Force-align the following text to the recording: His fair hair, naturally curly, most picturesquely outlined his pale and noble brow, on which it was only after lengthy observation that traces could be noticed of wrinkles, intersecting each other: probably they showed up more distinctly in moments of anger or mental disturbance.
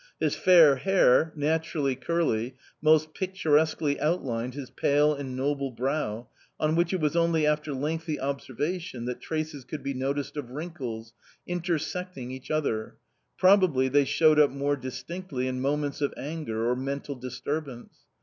His 0.19 0.35
fair 0.35 0.77
hair, 0.77 1.31
naturally 1.35 1.95
curly, 1.95 2.55
most 2.81 3.13
picturesquely 3.13 3.99
outlined 3.99 4.55
his 4.55 4.71
pale 4.71 5.13
and 5.13 5.35
noble 5.37 5.69
brow, 5.69 6.27
on 6.59 6.73
which 6.75 6.91
it 6.91 6.99
was 6.99 7.15
only 7.15 7.45
after 7.45 7.71
lengthy 7.71 8.19
observation 8.19 9.05
that 9.05 9.21
traces 9.21 9.63
could 9.63 9.83
be 9.83 9.93
noticed 9.93 10.37
of 10.37 10.49
wrinkles, 10.49 11.13
intersecting 11.45 12.31
each 12.31 12.49
other: 12.49 12.97
probably 13.37 13.89
they 13.89 14.05
showed 14.05 14.39
up 14.39 14.49
more 14.49 14.75
distinctly 14.75 15.47
in 15.47 15.61
moments 15.61 16.01
of 16.01 16.15
anger 16.17 16.67
or 16.67 16.75
mental 16.75 17.13
disturbance. 17.13 17.99